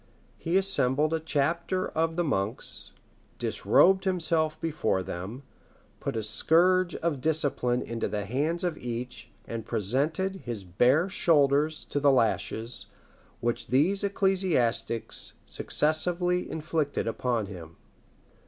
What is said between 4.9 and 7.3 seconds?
them, put a scourge of